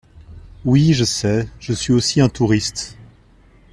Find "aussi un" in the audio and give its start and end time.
1.93-2.27